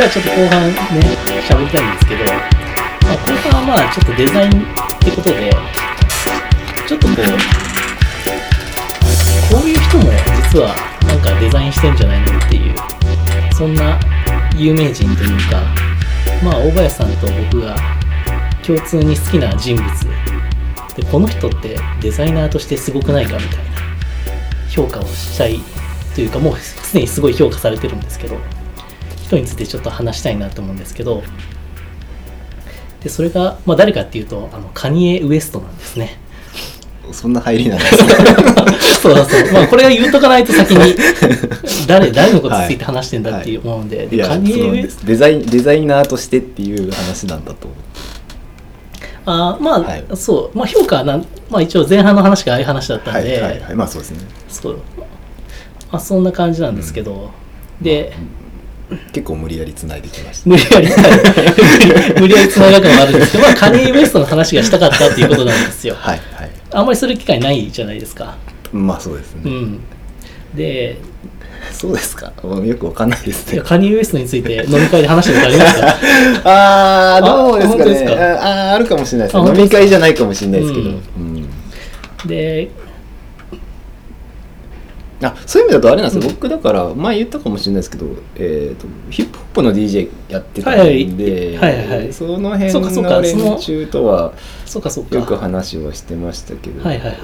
[0.00, 0.72] じゃあちょっと後半ね
[1.46, 2.32] 喋りたいんですけど、ま
[3.12, 4.52] あ、後半はまあちょっとデザインっ
[4.98, 5.52] てことで
[6.88, 7.16] ちょっとこう
[9.52, 10.04] こういう人も
[10.52, 10.74] 実は
[11.06, 12.74] なんかデザインしてんじゃないのっていう
[13.52, 14.00] そんな
[14.56, 15.60] 有名人というか
[16.42, 17.76] まあ大林さんと僕が
[18.66, 19.84] 共通に好きな人物
[20.96, 23.64] でこの人ってデザイナーとしてすごくないかみたいな
[24.70, 25.60] 評価をしたい
[26.14, 28.38] というかもうすでにすごい評価されてるんですけど
[29.30, 31.22] 人についてちょっと話したいなと思うんですけど
[33.02, 36.18] でそれが、まあ、誰かっていうとあのカニエ・ウエストなんですね。
[37.12, 38.04] そんな入りなんですか
[39.02, 40.94] そうそうまあこれは言うとかないと先に
[41.88, 45.06] 誰誰のことについて話してんだっていう思うんで,で、いやカニエ・ウエスト。
[45.06, 47.66] デザインデザイナーとしてっていう話なんだと。
[47.66, 47.78] 思う
[49.26, 50.04] あーまあ、はい。
[50.14, 50.56] そう。
[50.56, 53.74] まあ評価はなん、まあ、一応前半の話がああいう話だったんで、はいはいはい。
[53.74, 54.18] まあそうですね。
[54.48, 54.78] そう。
[55.90, 57.30] まあそんな感じなんですけど、
[57.80, 58.12] で
[59.12, 60.88] 結構無理やり繋いできまし無理やり
[62.20, 65.94] 無理やり つながくのもあるんですけど、まあ、カニエ・ウエストの話がしたかったっていうことなんですよ。
[65.94, 66.50] たはいはい。
[66.72, 68.36] あんまりする機会ないじゃないですか。
[68.72, 69.80] まあそうですね、うん。
[70.54, 70.98] で
[71.72, 72.32] そうですか。
[72.64, 73.60] よくわかんないですね。
[73.60, 75.96] カニエ・ウエストについて飲み会で話したことありますか？
[76.50, 78.16] ああどうですかね。
[78.22, 80.96] ああるかもしれないです飲み会じゃないかもしれないですけど、うん。
[81.16, 81.48] うん。
[82.26, 82.70] で
[85.22, 90.74] あそういう意味だとあれなんですよ、僕だから前言ったかもしれないですけど、えー、とヒップホップの DJ やってたん
[91.16, 91.88] で、はいはい。
[91.88, 94.32] はいはいその辺の連中とは
[94.64, 95.16] そうかそうか。
[95.16, 97.18] よく話はしてましたけど、はいはいはい。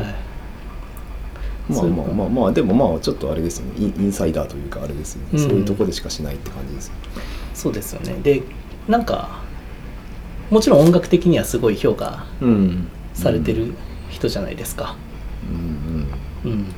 [1.69, 3.92] まあまあまあまあでもまあちょっとあれですよね。
[3.98, 5.38] インサイダーというかあれですよね、うん。
[5.38, 6.92] そういうとこでしかしないって感じですよ
[7.55, 8.19] そうですよね。
[8.22, 8.42] で
[8.88, 9.42] なんか
[10.50, 12.88] もちろん音楽的にはすごい評価うん。
[13.14, 13.72] されてる
[14.10, 14.94] 人じゃないですか。
[15.50, 16.06] うん
[16.44, 16.53] うん。
[16.53, 16.75] うん、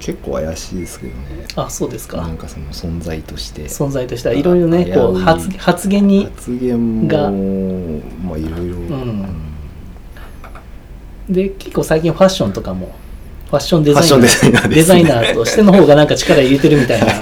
[0.00, 1.46] 結構怪しいですけどね。
[1.56, 2.18] あそうですか。
[2.18, 3.64] なんかその存在として。
[3.64, 7.30] 存在としてはいろいろねこう発発言に発言もが
[8.28, 9.26] まあいろいろ、ん。
[11.28, 12.94] で結構最近ファッションとかも
[13.50, 14.74] ファッションデザイナーデザイナーですね。
[14.74, 17.12] デザイナーとしての方がなんか力入れてるみたいな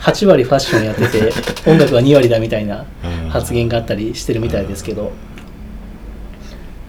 [0.00, 1.32] 8割ファッションやってて
[1.68, 5.12] 音楽は2割だみたいなうん発言があったりしてるみたいですけど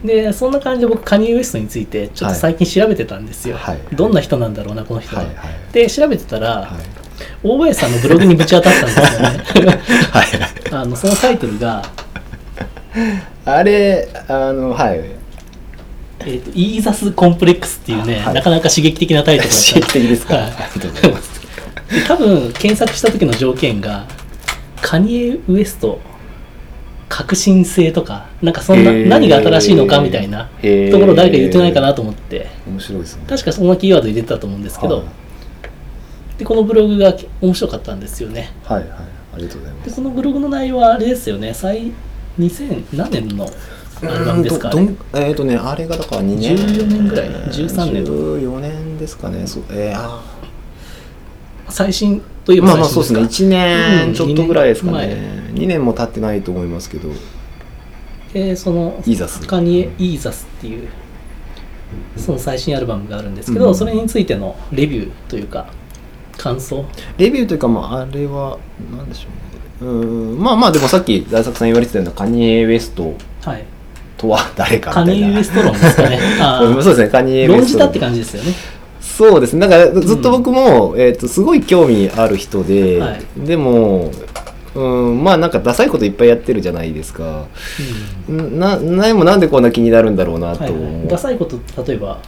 [0.06, 3.80] でそんな感じで僕カニエ・ウエストについてちょっと最近調べてたんですよ、はい。
[3.92, 6.68] どんな人なんだろうなこの人は、はいはいで調べてたら、はい。
[7.42, 9.80] 大林さんのブログにぶち当たったんですよね。
[10.10, 10.26] はい。
[10.72, 11.82] あのそのタイトルが
[13.44, 15.00] あれあのはい。
[16.20, 18.34] えーとイーザス・コンプレックスっていうね、はい。
[18.34, 19.72] なかなか刺激的なタイトルだった。
[19.74, 20.44] 刺激的ですか、はい。
[20.44, 21.40] ありがとうございます。
[21.90, 24.06] で多分検索した時の条件が
[24.80, 26.00] カニエ・ウエスト
[27.08, 32.48] 革新性とかなんかそんな、何が新しいのかみたいなところ誰か言ってないかなと思って。
[32.66, 33.24] 面白いですね。
[33.28, 35.06] 確かそんなキーワード入れてたと思うんですけど、はい。
[36.38, 38.52] でこのブログが面白かったんですよね。
[38.64, 38.90] はいはい。
[39.34, 41.54] ありがとうございまですこのブログの内容はあれですよね。
[41.54, 41.92] 最
[42.38, 43.48] 2000何年の
[44.02, 44.70] アルバムですか
[45.14, 46.56] えっ、とねあれがだから2年。
[46.56, 49.46] 14年ぐらい？13年？14年ですかね。
[49.46, 50.22] そうえー、あ
[51.68, 53.28] 最新といえばまあまあ最そうですね。
[53.30, 57.10] 新か1年ちょっとぐらいですかね、二2年も経ってないと思いますけど。
[58.32, 59.46] でそのイーザス。
[59.46, 60.88] カニエ・イーザスっていう
[62.16, 63.74] その最新アルバムがあるんですけど、うん。
[63.74, 65.68] それについてのレビューというか
[66.36, 66.84] 感想？
[67.16, 68.58] レビューというかまああれは
[68.94, 69.28] なんでしょ
[69.82, 69.92] うね。
[69.92, 70.38] うん。
[70.38, 73.64] まあまあでもさっき大作さん言われてたようなカニエ・ウエストはい。
[74.18, 75.26] とは誰かカみたいな。
[75.28, 76.20] ニエ・ウエスト論ですかね。
[76.58, 77.56] そうですねカニエ・ウエスト。
[77.56, 78.52] 論じたって感じですよね。
[79.00, 79.66] そうですね。
[79.66, 83.46] なんかずっと僕も、えー、とすごい興味ある人で、はい。
[83.46, 84.10] でも
[84.76, 87.46] うんまあなんかダサいこといっぱいやってるじゃないですか。
[88.30, 88.58] ん。
[88.58, 92.20] ななもなんでこんな気になるんだろうなとはいはい、ダサいこと例えば？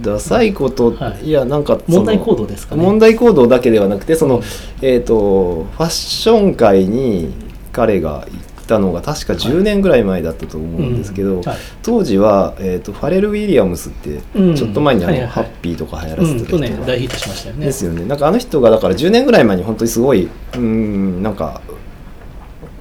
[0.00, 1.26] ダサいこと、はい。
[1.26, 2.82] い、やなんか問題行動ですかね。
[2.82, 4.42] 問題行動だけではなくてその、
[4.80, 7.32] えっ、とファッション界に
[7.72, 11.42] 彼が行ったのが確か10年ぐらい前だったと思うんですけど、うん。
[11.42, 11.56] はい。
[11.82, 14.54] 当時は、えー、とファレル・ウィリアムスって、うん。
[14.54, 15.44] ちょっと前にあの、はいはいはい。
[15.44, 17.66] ハッピーとか流行らうん去せてた人が、年大ヒットしましたよね。
[17.66, 18.04] ですよね。
[18.06, 21.60] なんかあの人がだから10年ぐらい前に本当にすごいうんなんか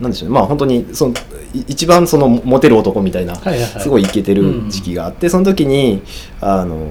[0.02, 0.36] なんでしょうね。
[0.36, 1.14] まあ本当にその
[1.54, 3.82] い一番そのモテる男みたいな、はいはいはい。
[3.82, 6.02] すごいイケてる時期があって、その時に
[6.42, 6.88] あの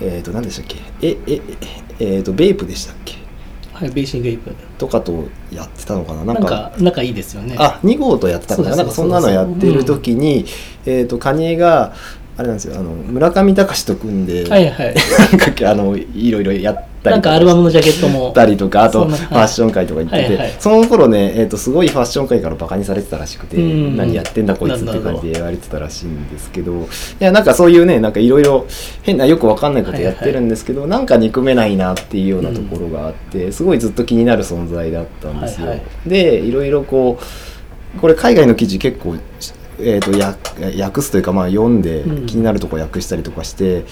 [0.00, 0.76] えっ、と何でしたっけ？
[1.02, 1.40] えええ
[1.98, 3.16] えーとベイプでしたっけ？
[3.72, 4.52] はいベーシングエイプ。
[4.78, 6.24] とかとやってたのかな？
[6.24, 7.56] ななんんかか仲いいですよね。
[7.58, 8.76] あ2号とやってたのかな？
[8.76, 10.44] なんかそんなのやってる時に、
[10.84, 11.94] えっ、とカニエが
[12.36, 12.78] あれなんですよ。
[12.78, 14.94] あの村上隆と組んで、はいはい。
[15.38, 18.32] なんかあのいろいろやたりとなんかアルバムのジャケットも。
[18.32, 20.56] たりとかあとファッション界とか行ってて、はいはい。
[20.58, 23.96] その頃ね、えー、とすごいファッション界からバカにされてたらしくて、うん。
[23.96, 26.86] 何やってんだこいつって感じで言われてたらしいんですけどい
[27.20, 28.66] やなんかそういうねなんかいろいろ
[29.02, 35.68] 変なよくわかんないことやってるんですけど、なんか憎めないなっていうようなところがあって、すごいずっと気になる存在だったんですよ。
[35.68, 36.08] はいはい。
[36.08, 37.18] でいろいろこ
[37.96, 39.16] うこれ海外の記事結構
[39.82, 40.36] えー、とや
[40.84, 42.26] 訳すというかまあ読んでうん。
[42.26, 43.84] 気になるところ訳したりとかして、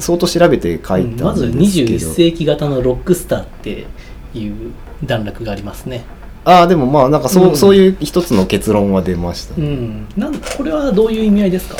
[0.00, 3.86] 相当調べて書いたんですけど、まず21世紀型のロックスターって
[4.34, 4.72] いう
[5.04, 6.04] 段落がありますね。
[6.44, 7.56] ああでもまあなんかそう,、うん。
[7.56, 10.06] そういう一つの結論は出ました、うん。
[10.16, 11.76] なんこれはどういう意味合いですか？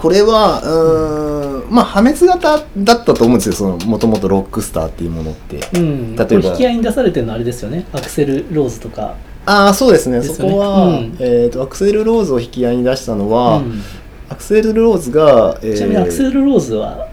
[0.00, 6.16] これはうーんまあ破滅型だったと思うんですよそのもともとロックスターっていうものって、うん。
[6.16, 6.48] 例えば。
[6.50, 7.84] 引き合いに出されてるのはあれですよね。
[7.92, 9.16] アクセル・ローズとか。
[9.44, 10.20] ああそうですね。
[10.20, 11.16] ねそこは、うん。
[11.18, 13.82] えー、とアクセル・ローズを引き合いに出したのは、うん。
[14.28, 17.08] アクセル・ローズが、えーちなみにアクセル・ローズは、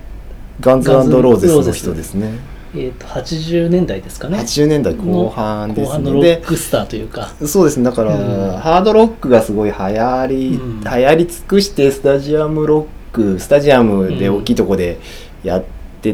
[0.59, 1.55] ガンズガンズローゼス。
[1.65, 2.55] の人ですね。
[2.73, 4.39] えー、と80年代ですかね。
[4.39, 7.33] 80年代後半です後半のロックスターというか。
[7.45, 7.83] そうですね。
[7.85, 8.57] だから、うん。
[8.57, 10.81] ハードロックがすごい流行り、うん。
[10.81, 14.99] 流行り尽くしてスタジアムロックスタジアムで大きいとこで
[15.43, 15.63] やっ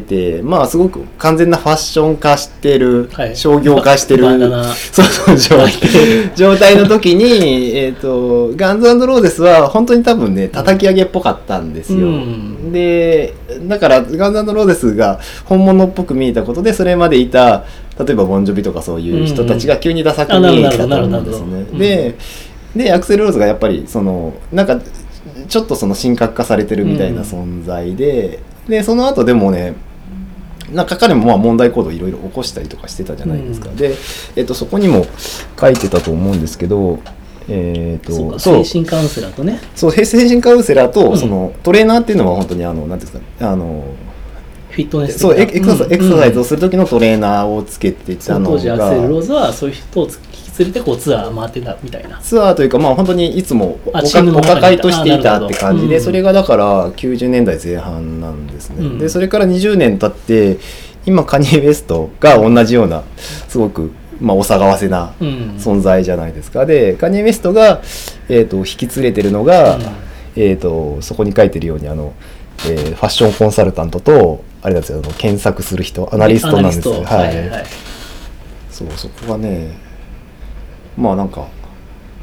[0.00, 3.36] て、まあすごく完全なファッション化してる、はい。
[3.36, 4.24] 商業化してる
[4.92, 5.72] そうそう状態。
[6.34, 12.72] 状態の時に、えー、とガンズローゼスは本当に多分ね叩き上げっぽかったんですよ、うん。
[12.72, 13.34] で
[13.68, 17.64] だからガンズローゼスが本物っぽく見えたことでそれまでいた
[17.98, 22.14] 例えばボンジョビとかそういう人たちが急にダサく見えたと思うんですね、で
[22.74, 24.80] でアクセル・ローズがやっぱりそのなんか
[25.48, 29.74] ちょっとその神格化されてるみたいな存在で、でその後でもね
[30.72, 33.76] なんか彼もまあ問題行動いろいろ起こしたりとかしてたじゃないですか、うん。
[33.76, 33.94] で、
[34.36, 35.06] えっとそこにも
[35.60, 37.00] 書いてたと思うんですけど
[37.48, 38.64] えっとそうかそう。
[38.64, 39.60] 精神カウンセラーとね。
[39.74, 41.18] そう精神カウンセラーと、うん。
[41.18, 43.84] そのトレーナーっていうのは本当にあのなんていうんですかあの
[44.70, 50.06] フィットネスそうエクササイエクササイズをすする時のトレーナーをつけてたの当時アクがセル・ローズはそういう人を
[50.58, 52.18] 連れてこうツアー回ってたみたいな。
[52.18, 58.98] ツアーというかまあ本当にいつもお抱えとしていたって感じで、うんそれがだから90年代前半なんですね、うん。
[58.98, 60.58] でそれから20年経って
[61.06, 63.02] 今カニエ・ウエストが同じような
[63.48, 65.28] すごく、まあ、お騒がせなうん。
[65.58, 66.66] 存在じゃないですか。
[66.66, 67.80] でカニエ・ウエストが、
[68.28, 69.82] えー、と引き連れてるのが、うん。
[70.36, 72.12] えー、とそこに書いてるようにあの、
[72.66, 76.94] えーファッションコンサルタントとあれなんですよ検索する人アナリストなんですよ。
[76.94, 77.16] アナリスト。
[77.16, 77.66] はいはい。
[78.70, 79.91] そうそこがね
[80.96, 81.48] まあなんか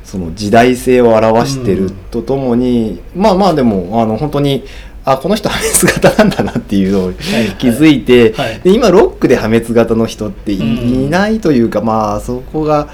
[0.04, 4.64] その時代性を表してるとともに、まあまあでもあの本当に
[5.06, 7.16] あこの人破滅型なんだなっていうのをい。
[7.58, 8.60] 気づいて、はい。
[8.62, 12.90] で今ロックで破滅型の人ってい,、うんないというかまあそこが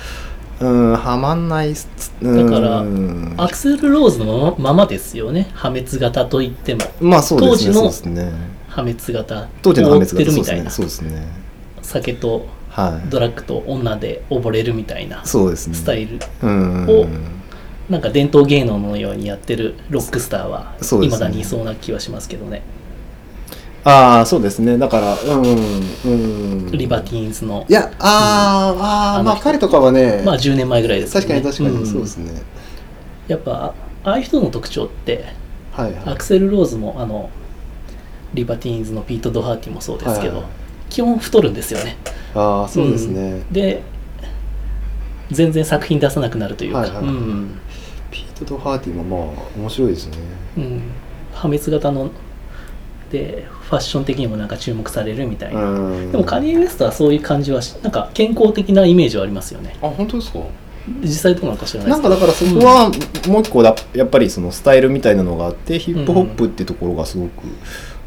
[0.60, 1.74] うんはまんない
[2.22, 2.50] うん。
[2.50, 5.50] だからアクセル・ローズのままですよね。
[5.54, 6.82] 破滅型といっても。
[7.02, 8.32] まあそうですね当時の
[8.68, 9.48] 破滅型。
[9.62, 11.28] 当時の破滅覆って型そうですねるみたいなそうですね。
[11.82, 12.46] 酒とはい
[13.10, 15.76] ドラッグと女で溺れるみたいなそうですね。
[15.76, 16.88] スタイルうん。
[16.90, 17.06] を
[17.90, 22.64] なんか伝統芸能のようにやってるロックスターはいまだにいそうな気はしますけどね。
[23.84, 24.78] ああそうですね。
[24.78, 25.46] だからうん
[26.06, 26.10] う
[26.66, 29.44] んリバティーンズのいやあー、あーまああの人。
[29.44, 31.22] 彼とかはね、まあ10年前ぐらいですね。
[31.22, 31.86] 確かに確かに、ん。
[31.86, 32.42] そうですね。
[33.28, 33.74] やっぱ
[34.04, 35.26] ああいう人の特徴って
[35.72, 36.04] はいはい。
[36.08, 37.30] アクセル・ローズもあの
[38.34, 41.98] リバティーンズのピート・ドハーティもそうですけど、はいはい基本太るんですよね。
[42.34, 43.54] ああそうですね、ん。
[43.54, 43.82] で
[45.32, 47.60] 全然作品出さなくなるというか、はいはいうん。
[48.12, 50.18] ピート・ド・ハーティもまあ面白いですね。
[50.58, 50.82] うん、
[51.34, 52.10] 破滅型の
[53.12, 56.12] でファッション的にもなんか注目されるみたいな、うん。
[56.12, 59.76] でもカニエ・ウエストはそういう感じはしなんか健康的なイメージはありますよね。
[59.82, 60.40] あ本当ですか？
[61.02, 62.92] 実際どうなのか知らないなんかだからそこは
[63.28, 67.48] もう一個だやっぱりそのスタイルみたいなのがあってヒップホップってところがすごく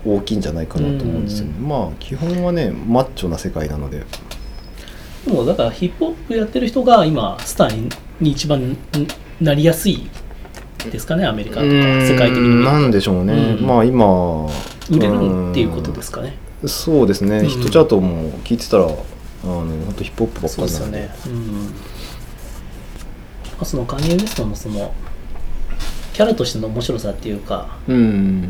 [0.05, 4.05] 大きいんじゃないかなと思うんですよね、まあ基本はねマッチョな世界なので。
[5.26, 7.88] でもだからヒップホップやってる人が今スターに
[8.21, 8.76] に一番
[9.40, 10.09] なりやすい
[10.90, 12.64] ですかねアメリカとか世界的に。
[12.64, 14.47] なんでしょうね、うんまあ今
[14.90, 16.35] 売れるっていうことですかね。
[16.67, 18.95] そうですね、うんヒットチャートも聞いてたらあの
[19.45, 21.00] 本当ヒップホップばっかりなんで。
[21.00, 21.38] ですよね。
[21.43, 21.64] うん。
[21.67, 21.73] ま
[23.61, 24.95] あそのカニエ・ウエストのその
[26.12, 28.49] キャラとしての面白さっていうか、うん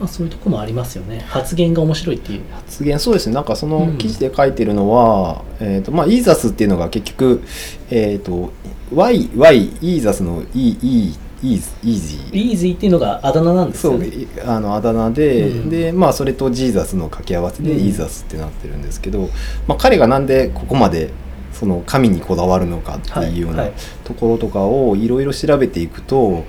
[0.00, 1.24] まあ、そういうとこもありますよね。
[1.28, 2.42] 発言が面白いっていう。
[2.52, 3.34] 発言そうですね。
[3.34, 3.98] なんかそのうん。
[3.98, 7.42] 記事で書いてるのは、えーとまあ、イーザスっていうのが結局、
[7.90, 8.52] えー、と
[8.92, 15.70] Y, y イーザスの E, e イーズイージーイージーっていうのがあだ名なんですそうよねいあのあだ名で、うん。
[15.70, 17.78] でまあそれとジーザスの掛け合わせでうん。
[17.78, 19.28] イーザスってなってるんですけど、
[19.68, 21.10] まあ、彼がなんでここまで
[21.52, 23.68] その神にこだわるのかっていうような
[24.04, 26.44] ところとかをいろいろ調べていくと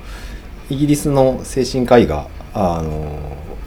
[0.69, 3.19] イギリスの精神科医があの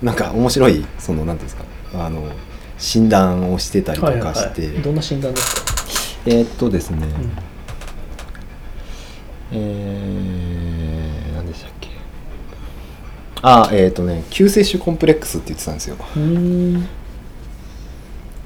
[0.03, 2.27] なんか面白いそのなんていうんですかあの
[2.79, 4.83] 診断をしてたりとはいはいかして、はい。
[4.83, 7.33] どんな診断ですか、えーっとですね、うん。
[9.53, 11.89] えー、何でしたっけ。
[13.43, 15.97] あえーっとね救世主コンプレックスって言ってたんですよ。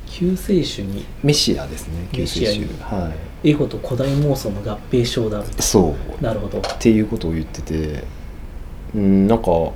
[0.07, 1.05] 救世主に。
[1.23, 2.63] メシアですね救世主。
[2.81, 3.13] は
[3.45, 5.41] エゴと古代妄想の合併症だ。
[5.41, 6.25] いそう。
[6.25, 6.59] なるほど。
[6.59, 8.05] っていうことを言ってて。
[8.95, 9.73] うんなんか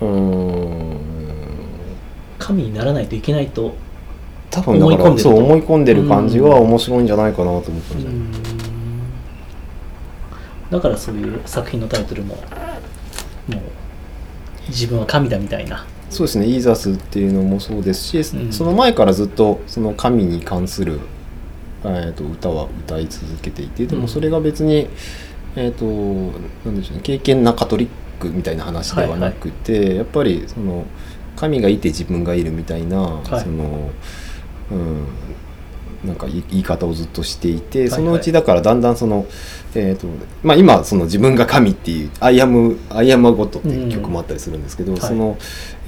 [0.00, 0.96] うーん。
[2.38, 3.74] 神にならないといけないと
[4.50, 8.32] 多分だからそう思い込んでる感じがうん面白いんじゃないかなと思ったんうじゃないん。
[10.70, 12.42] だからそういう作品のタイトルももう
[14.68, 15.84] 自分は神だみたいな。
[16.08, 18.52] そうですね「イーザス」っていうのもそうですし、うん。
[18.52, 21.00] その前からずっとその神に関する、
[21.84, 24.88] えー、と歌は歌い続けていてでうんもそれが別に、
[25.56, 25.84] えっ、と
[26.64, 27.00] なんでしょうね。
[27.02, 27.88] 敬虔なカトリッ
[28.18, 30.84] クみたいな話ではなくて、やっぱりその
[31.36, 33.26] 神がいて自分がいるみたいな、い。
[33.26, 33.90] その
[34.70, 35.06] うん
[36.04, 39.26] なんか言い方をずっとしていて、はいそのうちだからだんだんその、
[39.74, 40.06] えーと
[40.42, 45.00] まあ、今その自分が神っていう「I am I am God」っていう曲もあったりするんですけど、はい。
[45.00, 45.36] その、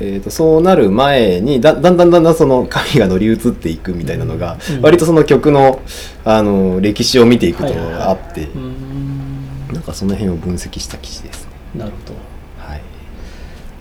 [0.01, 4.83] えー、とそうなる前にだだんだんだんだんその神が乗り移っていくみたいなのが、うん。
[4.83, 5.81] 割とその曲の
[6.25, 7.95] あの歴史を見ていくとはいはいはい。
[8.03, 9.73] あって、うーん。
[9.73, 11.45] なんかその辺を分析した記事です。
[11.45, 11.48] ね。
[11.79, 12.15] なるほど。
[12.59, 12.83] はい、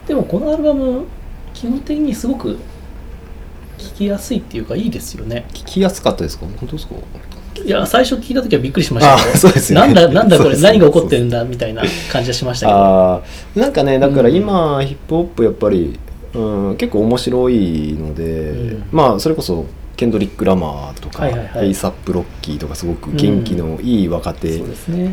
[0.07, 1.05] でもこのアルバム
[1.53, 2.57] 基本的にすごく
[3.77, 5.45] 聴きやすいっていうかいいですよね。
[5.49, 6.45] 聞きやすかったですか？
[6.45, 6.95] 本当ですか？
[7.65, 9.93] いや最初聞いた時はびっくりしましたあそうですよね。
[9.93, 13.61] なんだなんだこれ何が起こってるんだみたいな感じがしましたけど。
[13.61, 14.35] なんかねだからうん。
[14.35, 15.99] 今、ヒップホップやっぱり、
[16.35, 18.83] うん、結構面白いので、うん。
[18.91, 19.65] まあそれこそ
[19.97, 21.67] ケンドリック・ラマーとか、はいはいはい。
[21.67, 24.61] エイサップ・ロッキーとかすごく元気のいい若手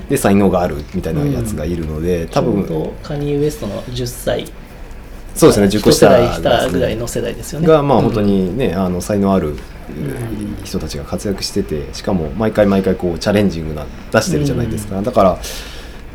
[0.09, 4.47] で才能があるみたいなやつがいるので、多分ちょうどカニエ・ウエストの10歳
[5.35, 6.09] そうですね10個下
[6.71, 7.67] ぐらいの世代ですよね。
[7.67, 9.59] がまあうん本当にね、あの才能あるん。
[10.65, 15.39] 人たちが活躍しててしかも毎回毎回こうチャレンジングな出してるじゃないですか、だから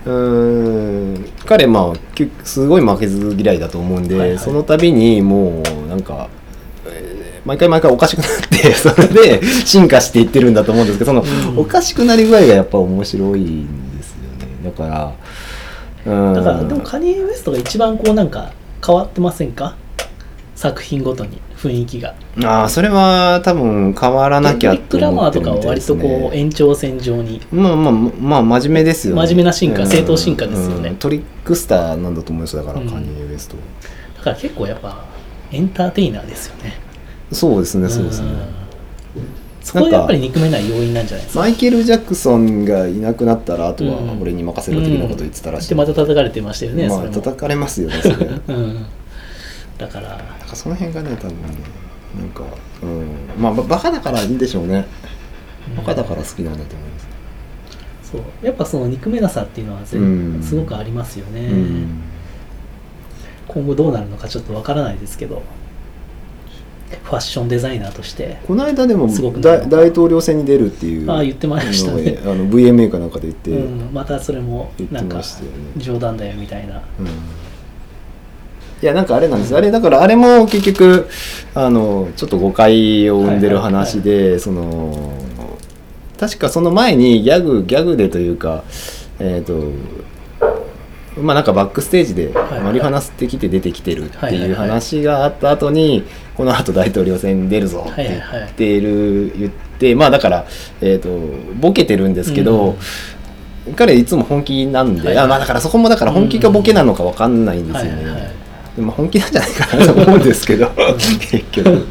[0.06, 4.40] うーん彼まあきすごい負けず嫌いだと思うんで、はいはい。
[4.40, 6.30] その度にもうなんか、
[6.86, 8.30] えー毎回毎回おかしくなっ
[8.62, 11.60] てそれで進化していってるんだと思うんですけどその、うん。
[11.60, 14.48] おかしくなり具合がやっぱ面白いんですよね。
[14.64, 15.14] だから
[16.06, 16.34] うん。
[16.34, 18.54] だからでもカニエ・ウエストが一番こうなんか
[18.86, 19.76] 変わってませんか？
[20.56, 22.16] 作品ごとに雰囲気が。
[22.44, 27.42] ああそれは多分変わらなきゃケンドリック・ラマーとかは割とこう延長線上に。
[27.52, 29.22] まあまあまあ真面目ですよね。
[29.22, 30.90] 真面目な進化正当進化ですよね。
[30.90, 30.96] うん。
[30.98, 32.90] トリックスターなんだと思いますだから、うん。
[32.90, 33.56] カニエ・ウエスト。
[34.18, 35.06] だから結構やっぱ
[35.52, 36.74] エンターテイナーですよね
[37.32, 38.28] そうですねそうですね。
[38.28, 38.36] ん
[39.62, 41.42] そこはやっぱり憎めない要因なんじゃないですか？
[41.42, 44.22] マイケル・ジャクソンがいなくなったらあとはうん。
[44.22, 48.86] 俺に任せろ的なこと言ってたらしい、でまた叩かれてましたよね、まあ叩かれますよねそれなんかうん。
[49.78, 50.20] だから。
[50.54, 51.36] その辺がね多分ね
[52.18, 52.44] なんか
[52.82, 53.06] うん。
[53.38, 54.86] まあばバカだからいいんでしょうね。
[55.78, 57.08] バカだから好きなんだと思います、
[58.12, 58.22] そう。
[58.42, 62.02] やっぱその憎めなさっていうのはすごくありますよね、うん。
[63.48, 65.44] 今後どうなるのかちょっとわからないですけど
[67.04, 71.10] ファッションデザイナーとしてこの間でも大大統領選に出るっていう。
[71.12, 72.20] ああ言ってましたね。
[72.24, 75.22] あの VMA かなんかで言って、うん、またそれもなんか
[75.78, 76.82] 冗談だよみたいな。
[77.00, 77.08] うん。
[77.08, 79.56] いやなんかあれなんです。
[79.56, 81.08] あれだからあれも結局
[81.54, 85.14] あのちょっと誤解を生んでる話で、その
[86.18, 88.64] 確かその前にギャグギャグでというか
[89.20, 89.72] えっ、と
[91.18, 92.62] まあなんかバックステージではい。
[92.62, 96.04] マリファナ吸ってきて出てきてるってはいう話があった後に
[96.36, 100.46] この後大統領選に出るぞって言ってる言ってまあだから
[100.82, 101.10] えっ、と
[101.60, 102.78] ボケてるんですけど、
[103.76, 108.34] 彼いつも本気なんで、はいあまあだからそこもだから本気かボケなのかわかんないんですよね、
[108.76, 111.86] でも本気なんじゃないかなと思うんですけど 結局。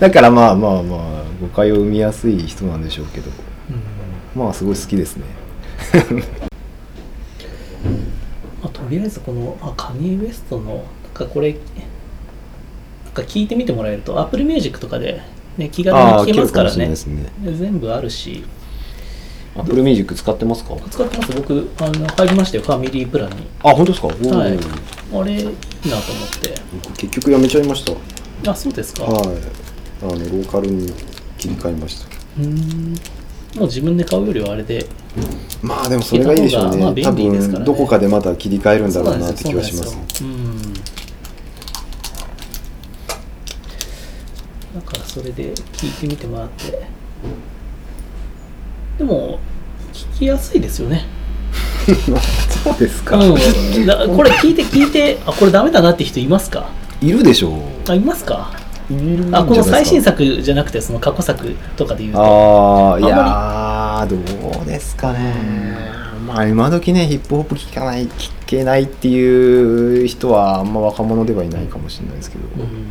[0.00, 3.30] だからまあまあまあ誤解を生みやすい人なんでしょうけど。
[4.34, 4.42] うん。
[4.42, 5.24] まあすごい好きですね
[8.88, 11.62] りあえずこのあカニエ・ウエストのなんかこれなん
[13.12, 15.22] か聞いてみてもらえると Apple Music とかで、
[15.56, 16.76] ね、気軽にああ聴けますからね。
[16.76, 17.56] 聞けるかもしれないですね。
[17.58, 18.44] 全部あるし。
[19.56, 20.76] Apple Music 使ってますか？
[20.90, 21.32] 使ってます。
[21.34, 22.62] 僕あの入りましたよ。
[22.62, 23.46] ファミリープランに。
[23.62, 24.18] あ本当ですか、はい。
[25.14, 25.54] あれいいなと思っ
[26.42, 26.54] て。
[26.84, 28.50] 僕結局やめちゃいました。
[28.50, 29.04] あそうですか。
[29.04, 29.14] はい。
[30.02, 30.92] あのローカルに
[31.38, 32.06] 切り替えました。
[32.38, 32.94] うーん
[33.54, 34.86] もう自分で買うよりはあれで。
[35.62, 37.64] まあでもそれがいいでしょうね,、まあ便多利ですからね。
[37.64, 40.72] 分どこかでまた切り替えるんだろうなって気はしますそうなん
[44.74, 46.86] だからそれで聞いてみてもらって。
[48.98, 49.38] でも
[49.92, 51.04] 聞きやすいですよね。
[52.64, 53.28] そうですか、う
[53.78, 56.68] ん、だこれ聞いて聞いてあこれダメだなって人いますか？
[57.00, 57.90] いるでしょう。
[57.90, 58.50] あいますか？
[59.32, 62.20] あこの最新作じゃなくてその過去作とかで言うと。
[62.20, 65.34] ああいやーどうですかね。
[66.26, 72.86] まあ今時ねヒップホップ聴かない聴けないっていう人はあんま若者ではいないかもしれないですけど、うん。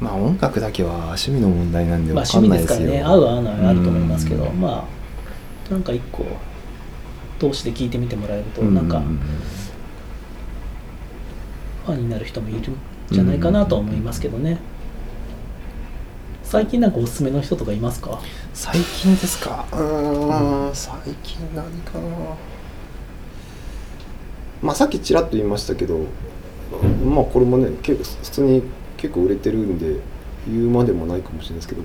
[0.00, 3.04] まあ音楽だけは趣味の問題なんでまあわかん趣味でないですすよ、からね。
[3.04, 4.44] 合う合わないはあると思いますけど。
[4.44, 4.60] うん。
[4.60, 4.86] ま
[5.68, 6.24] あなんか一個
[7.40, 8.74] 通して聞いてみてもらえるとうん。
[8.74, 9.02] なんか
[11.86, 12.62] ファンになる人もいるん
[13.12, 14.58] じゃないかなとは思いますけどね。
[16.42, 18.20] 最近なんかおすすめの人とかいますか？
[18.52, 19.64] 最近ですか？
[19.72, 20.74] うーん。
[20.74, 20.92] 最
[21.22, 22.36] 近何かな？
[24.62, 26.00] まあさっきちらっと言いましたけど
[27.04, 28.62] まあこれもね結構普通に
[28.96, 29.96] 結構売れてるんで
[30.46, 31.82] 言うまでもないかもしれないですけど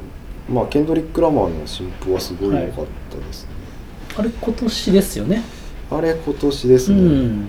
[0.49, 3.49] まあケンドリック・ラマーの新譜はすごい良かったですね、
[4.17, 5.41] あれ今年ですよね？
[5.89, 7.47] あれ今年ですうね、ん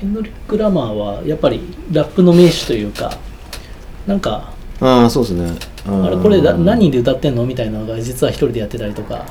[0.00, 1.60] ケンドリック・ラマーはやっぱり
[1.92, 3.12] ラップの名手というか
[4.06, 5.44] なんかああそうですね。
[5.86, 9.26] うんあれこれだ何人で歌ってんのみたいなのが実は一人でやってたりとか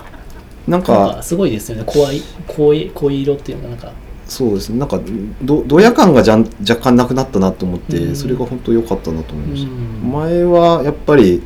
[0.67, 1.83] なんかかすごいですよね。
[1.85, 3.91] 怖い濃い濃い色っていうのがなんか。
[4.27, 4.77] そうですね。
[4.77, 4.99] なんか
[5.41, 8.15] どドヤ感がじゃん若干なくなったなと思って、うん。
[8.15, 10.11] それが本当良かったなと思いました、うん。
[10.11, 11.41] 前はやっぱり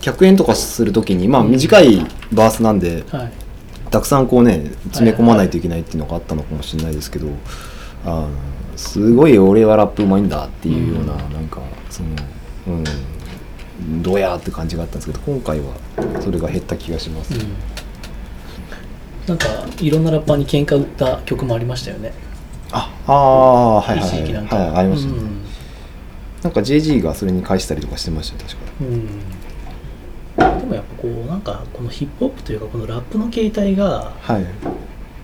[0.00, 1.50] 100円とかするときにまあうん。
[1.52, 3.32] 短いバースなんで、はい。
[3.92, 7.28] たくさんこうね詰め込まないといけないっていうのがあったのかもしれないですけど、
[8.04, 8.28] あの
[8.76, 11.32] すごい俺はラップうまいんだっていうような、うん。
[11.32, 12.08] なんかその
[12.68, 12.70] う
[13.98, 15.74] んどうやって感じがあったんですけど今回は
[16.20, 17.54] それが減った気がします、うん。
[19.26, 19.46] なんか
[19.80, 22.12] いろんなラッパーに喧嘩売った曲もありましたよね。
[22.72, 25.12] ああーはいはいはい、はい、ありました。
[25.12, 25.42] ね、うん。
[26.42, 28.62] なんか JG がそれに返したりとかしてましたよ確か。
[28.80, 30.60] うん。
[30.60, 34.46] でもやっぱこうなんかこのヒップホップというかこのラップの形態がはい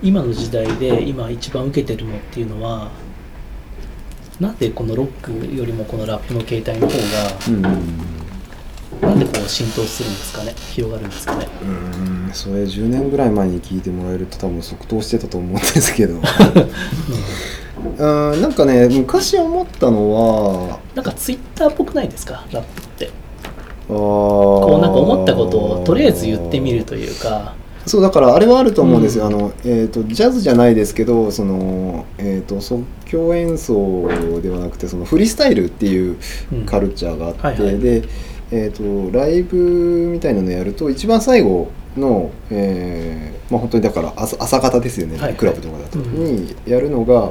[0.06, 2.90] 今の時代で今一番受けてるのっていうのは
[4.40, 6.94] なんでこのロックよりもこのラップの形態の方
[7.50, 7.62] うん。
[7.62, 7.70] が
[9.08, 10.54] なんでこう浸透するんですかね？
[10.72, 11.46] 広がるんですかね？
[11.62, 16.14] うんそれ10年ぐらい前に聞いてもらえると多分即答してたと思うんですけど。
[17.98, 20.12] うんなんかね昔思ったの
[20.70, 22.44] はなんかツイッターっぽくないですか？
[22.52, 23.10] ラップって。
[23.88, 23.94] こ
[24.66, 27.54] こうなんか思ったことをとりあえず言ってみるというか
[27.86, 29.34] そうだからあれはあると思うんですよ、うん。
[29.34, 34.08] あのえー、とジャズじゃないですけどその、えー、と即興演奏
[34.42, 36.18] ではなくてそのフリースタイルっていう
[36.52, 36.66] うん。
[36.66, 37.78] カルチャーがあって、はいはい。
[37.78, 38.02] で、
[38.50, 39.56] えー、とライブ
[40.12, 45.34] みたいなのやると一番最後の、えーまあ、本当にだから朝朝方ですよね、はいはい。
[45.36, 47.30] クラブとかだと、うんにやるのが、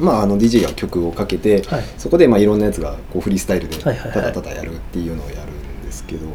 [0.00, 1.84] まあ、あの DJ が曲をかけて、はい。
[1.98, 4.12] そこでまあいろんなやつがこうフリースタイルではいはいはい。
[4.12, 6.26] ただただやるっていうのをやるんですけど、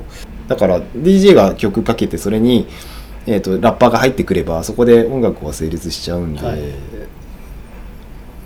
[0.48, 2.68] だから DJ が曲かけてそれに、
[3.26, 6.62] えー、とラッパーが入ってくればそこで音楽は成立しちゃうんで、はい。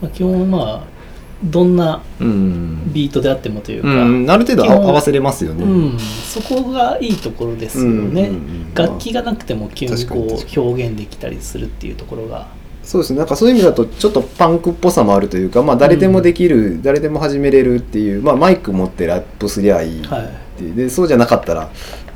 [0.01, 0.95] まあ、基本まあ
[1.43, 2.93] どんなうん。
[2.93, 5.63] ビートであってもというか、うん、ある程度合わせれますよね。
[5.63, 12.49] うん、そこがいいところですよね、うんうんうん楽器がなくても急にこう表現できたりするっていうところが。
[12.83, 13.19] そうですね。
[13.19, 20.61] なんかそういう意味だとちょっとパンクっぽさもあるというか、まあ、誰でもできる、誰でも始めれるっていう、まあ、マイク持ってラップすりゃいい、はい。
[20.61, 21.69] ででそうじゃなかったら、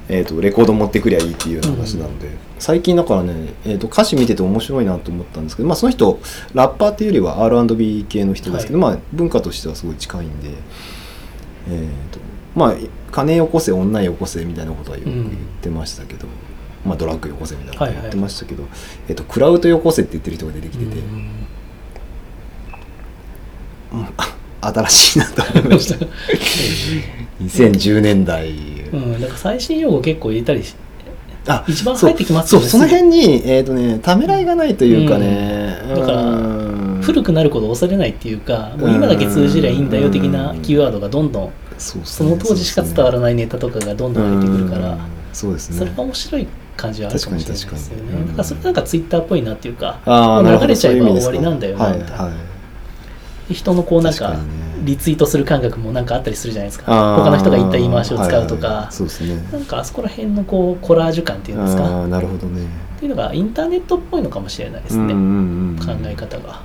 [0.10, 6.20] えー、とレコード持ってくりゃいいっていうような話なので、最近だからね、えー、と歌詞見てて面白いなと思ったんですけど、まあ、その人
[6.54, 10.50] ラッパーっていうよりは R&B 系の人ですけど、まあ、文化としてはすごい近いんで、
[11.70, 12.20] えー、と
[12.56, 12.76] まあ
[13.12, 15.28] 金よこせ女よこせみたいなことはよく言っ
[15.62, 16.28] てましたけど、
[16.84, 18.64] まあ、ドラッグよこせみたいなこと言ってましたけど、
[19.08, 21.00] えー、とクラウドよこせって言ってる人が出てきてて。
[21.00, 21.04] うん。
[21.04, 21.30] うん
[24.18, 26.06] あ新しいなと思いました。
[27.42, 28.54] 2010年代、
[28.94, 30.76] うん、なんか最新用語結構入れたりし
[31.48, 32.68] あ一番入ってきますよね。
[32.68, 35.96] そうその辺にえっ、とねためらいがないというかね、うん。
[35.96, 37.02] だからうん。
[37.02, 45.00] 古くなることを恐れないっていうかもう今だけ通じりゃいいんだよ的なキーワードがどんどんその当時しか伝わらないネタとかがどんどん入ってくるからうん。
[45.34, 45.78] そうですね。
[45.78, 48.26] それが面白い感じはあるかもしれないですよね。
[48.28, 52.32] だからそれなんかツイッターっぽいなっていうかあ流れちゃえば終わりなんだよなはいみたいなは。
[53.50, 54.38] い人のこうなんか
[54.84, 56.86] リツイートする感覚もなんかあったりするじゃないですか。
[56.88, 59.36] あー他の人が言った言い回しを使うとか、はいはいそうですね。
[59.52, 61.86] なんかあそこら辺のこうコラージュ感っていうんですか。
[61.86, 62.62] あーなるほどね。
[62.98, 66.62] っていうのがインターネットっぽいのかもしれないですね、うんうんうん考え方が、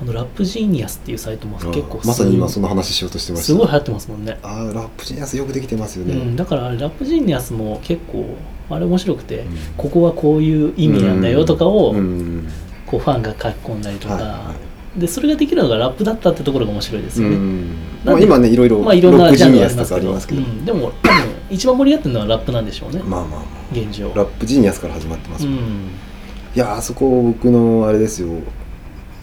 [0.00, 3.46] あのラップジーニアスっていうサイトもあー結構まさに今その話しようとしてました。
[3.46, 8.36] すごい流行ってますもんね、あーラップジェニアスよくできてますよね、うん、だからラップジーニアスも結構
[8.70, 9.56] あれ面白くて、うん。
[9.76, 12.48] ここはこういう意味なんだよとかを、うん
[12.86, 14.54] こうファンが書き込んだりとか、はいは
[14.96, 17.36] でそれができるのがラップだったってところが面白いですよね、
[18.04, 19.88] まあ、今ねいろいろまあいろんなジャンルありますけど。
[19.88, 24.10] かありますけど、うん、でも多分一番盛り上がってるのはラップなんでしょうね、まあまあま現状。
[24.12, 25.52] あ Rap Genius から始まってますうん。
[26.54, 28.28] いやあそこ僕のあれですよ。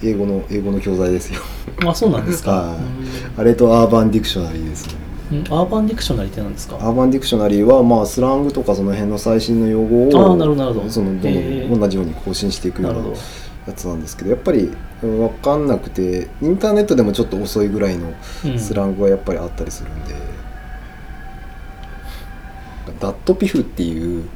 [0.03, 1.39] 英語の英語の教材ですよ。
[1.85, 2.77] あそうなんですか、はい。
[3.37, 4.93] あれと Urban Dictionary ですね。
[5.49, 6.75] Urban Dictionary って何ですか？
[6.75, 10.89] アーバンディクショナリーはまあスラングとかその辺の最新の用語をあーなるほどなるほど。
[10.89, 13.21] そのどんどん同じように更新していくようななるほど
[13.67, 14.71] やつなんですけどやっぱり
[15.03, 18.13] うん分かんなくてインターネットでもちょっと遅いぐらいの
[18.45, 18.59] うん。
[18.59, 20.15] スラングはやっぱりあったりするんで、
[22.99, 24.27] ダットピフっていう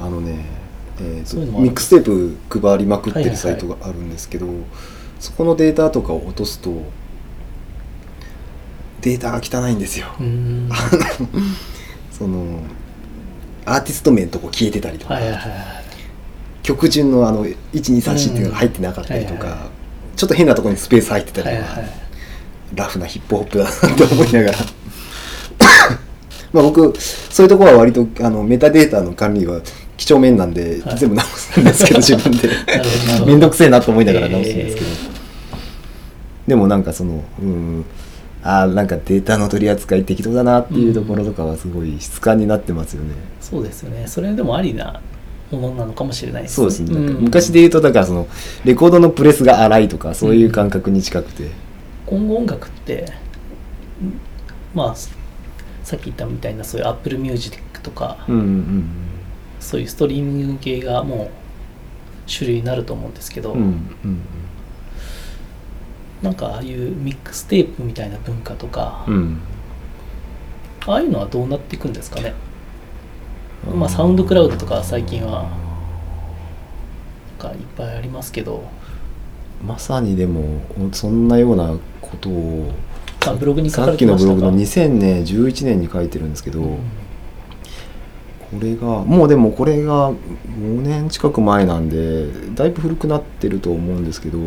[0.00, 0.44] あのね、
[0.98, 4.46] えーとミックステープ配りまくってはいはいはいるサイトがあるんですけど、
[5.18, 6.82] そこのデータとかを落とすと
[9.00, 10.08] データが汚いんですよ。
[12.12, 12.60] その
[13.64, 15.79] アーティスト名のとこ消えてたりとか、いはいはい
[16.70, 20.16] 曲順のあの1234っていうのが入ってなかったりとか、うんはいはい。
[20.16, 21.92] ちょっと変なところにスペース入ってたりとか、はいはい。
[22.74, 24.58] ラフなヒップホップだなって思いながら。
[26.52, 29.60] まあ僕そういうところは割とあのメタデータの管理は
[29.96, 30.98] 几帳面なんで、はい。
[30.98, 32.48] 全部直すんですけど 自分で。
[33.26, 34.90] 面倒くせえなと思いながら直すんですけど、え
[36.48, 37.84] でもなんかそのうん
[38.42, 44.06] あーなんかデータの取り扱い適当だなっていうところとかはすごい質感になってますよね、そうですよね。
[44.06, 45.00] それでもありな
[45.50, 46.54] ものなのかもしれないです。
[46.56, 48.28] そうですね、昔で言うとだからその
[48.64, 51.50] レコードのプレスが荒いとかそういう感覚に近くて、
[52.06, 53.12] 今後音楽って
[54.02, 54.18] ん
[54.74, 58.84] まあさっき言ったみたいなそういう Apple Music とか、うんうんうん
[59.60, 61.30] そういうストリーミング系がもう
[62.26, 63.66] 主流になると思うんですけど、うんうん
[64.04, 64.20] うん。
[66.22, 69.38] なんかああいうミックステープみたいな文化とか、うん。
[70.86, 72.32] ああいうのはどうなっていくんですかね？
[73.74, 75.42] まあサウンドクラウドとか最近は
[77.40, 78.64] なんかいっぱいありますけど、
[79.64, 80.60] まさにでも
[80.92, 82.72] そんなようなことを
[83.26, 86.78] まあ、ブログに書かさっれてましたがきのブログの2011年に書いてるんですけど、うん。
[88.50, 90.16] これがもうでもこれが5
[90.80, 94.42] 年近く前なんでだいぶ古くなってると思うんですけどウ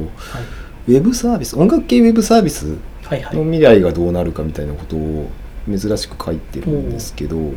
[0.88, 3.38] ェブサービス音楽系ウェブサービスはいはい。
[3.38, 5.30] の未来がどうなるかみたいなことを
[5.68, 7.54] 珍しく書いてるんですけどなるほ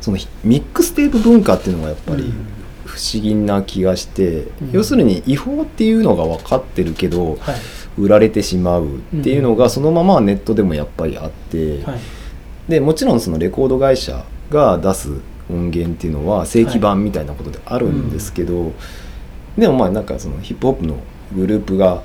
[0.00, 2.46] そのミックステープ文化っていうのがやっぱりうん。
[2.84, 4.70] 不思議な気がして、うん。
[4.72, 7.54] 要するに違法っていうのが分かってるけどどはい。
[7.98, 11.98] 売られてしまうっていうのうがそのままネットでもやっぱりあって、はい。
[12.68, 15.10] でもちろんそのレコード会社が出す
[15.50, 18.72] 音源っていうのは正規版みたいなことであるんですけど、
[19.58, 20.96] でもまあなんかそのヒップホップの
[21.34, 22.02] グループが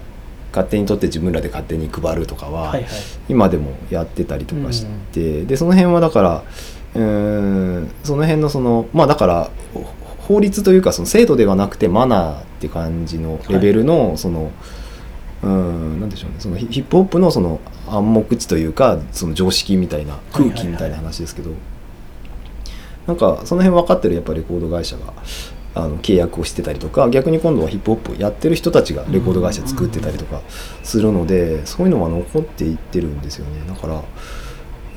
[0.51, 2.89] 勝手に取って自分らで勝手に配るとかは、はいはい。
[3.29, 6.43] 今でもやってたりとかして、でその辺はだから
[6.97, 7.91] うーん。
[8.03, 9.86] その辺のそのまあだからほ
[10.19, 14.51] 法律というかその制度ではなくてマナーって感じのレベルのその、
[15.41, 16.36] うーんなんでしょうね。
[16.39, 21.51] そのヒヒップホップのその暗黙知というかその常識みたいな空気みたいな話ですけど、
[23.05, 25.13] なんかその辺分かってるやっぱりレコード会社が
[25.75, 30.41] あの契約をしてたりとか逆に今度はヒップホップをやってる人たちがレコード会社作ってたりとか
[30.83, 33.62] するのでそういうのは残っていってるんですよね。
[33.67, 34.01] だから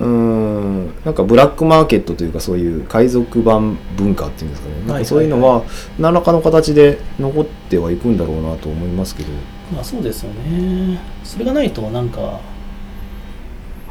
[0.01, 0.87] うーん。
[1.05, 4.75] なんかブラックマーケットというかそういう海賊版文化っていうんですかね。
[4.87, 5.65] なんかそういうのは
[5.99, 9.29] 何らかの形で残ってはいくんだろうなと思いますけど。
[9.73, 10.99] まあそうですよね。
[11.23, 12.41] それがないとなんか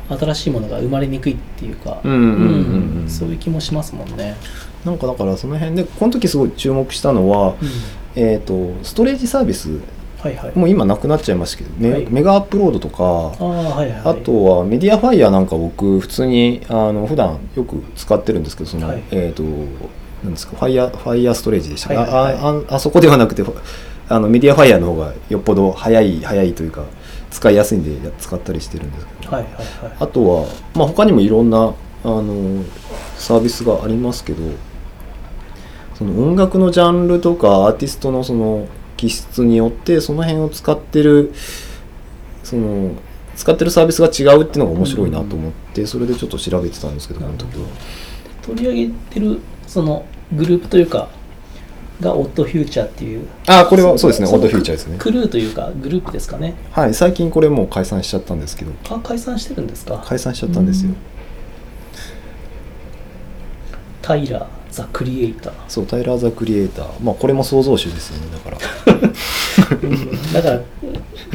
[0.10, 2.02] 新しいものが生まれにくいっていうか。
[2.04, 3.10] うんうんうんうん。
[3.10, 4.36] そういう気もしますもんね、
[4.86, 7.56] なんかだからその辺でこの時すごい注目したのは、
[8.16, 9.80] えー、とストレージサービス
[10.22, 10.58] はいはい。
[10.58, 12.08] もう今なくなっちゃいましたけどメ,、はい。
[12.10, 14.02] メガアップロードとかああはいはい。
[14.06, 19.04] あとはメディアファイヤーなんか僕普通にあの普段よく使ってるんですけどその、はい。
[19.12, 22.66] えっ、となんですかファイヤーファイヤーストレージでしたか、はいはいはい。
[22.68, 23.44] あああそこではなくて
[24.10, 26.84] あのメディアファイヤーの方がよっぽど早い早いというか
[27.32, 29.64] 使いやすいんでや使ったりしてるんですけど、はいはいはい。
[30.00, 32.64] あとは、まあ、他にもいろんなあの
[33.16, 34.42] サービスがありますけど
[35.96, 38.68] その音楽のジャンルとかアーティストのその
[39.00, 41.32] 気質によってその辺を使ってる
[42.44, 42.92] その
[43.38, 47.68] 使ってるサービスが違うっていうのが面白いなと思って、それでちょっと調べてたんですけど、この時は。
[48.42, 51.08] 取り上げてるそのグループというか
[52.02, 54.98] がオッドフューチャーっていうあ、これはそうですね、オのートフューチャーですね。
[55.00, 56.56] クルーというかグループですかね。
[56.72, 60.04] はい、最近これもう解散しちゃったんですけど、あ解散してるんですか。
[60.06, 60.92] 解散しちゃったんですよ。
[64.02, 65.54] タイラー・ザ・クリエイター。
[65.68, 66.88] そう、タイラー・ザ・クリエイター。
[67.04, 68.58] まあ、これも創造主ですよね、だから。
[70.34, 70.62] だから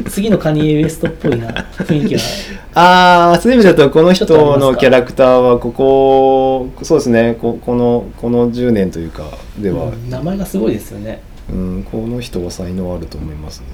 [0.09, 2.21] 次のカニエ・ウエストっぽいな雰囲気は。
[2.77, 4.25] ああそういう意味だとこの人
[4.57, 7.37] のキャラクターはここそうですね。
[7.39, 9.23] ここのこの10年というか
[9.57, 13.67] では、うん名前がすごいですよね、うん、この人は才能あると思いますね。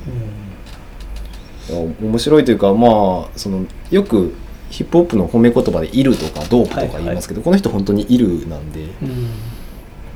[2.01, 2.87] うん、面白いというかま
[3.27, 4.33] あそのよく
[4.69, 8.81] ヒップホップの褒め言葉で「いる」とか「ドープ」とか言いますけど、この人本当に「いる」なんで。
[9.01, 9.29] うん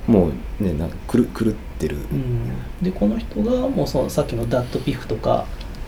[0.07, 5.45] もうねなんか狂狂っってる、うん、でこの人がもうそのさっきのダットピフとか